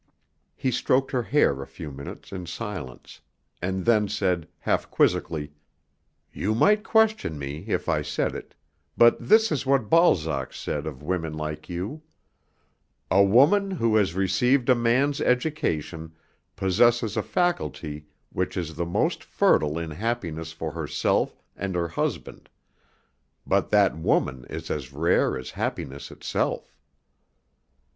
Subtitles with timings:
[0.55, 3.21] He stroked her hair a few minutes in silence,
[3.61, 5.51] and then said, half quizzically,
[6.33, 8.55] "You might question me, if I said it,
[8.97, 12.01] but this is what Balzac said of women like you:
[13.11, 16.15] 'A woman who has received a man's education
[16.55, 22.49] possesses a faculty which is the most fertile in happiness for herself and her husband;
[23.45, 26.75] but that woman is as rare as happiness itself.'"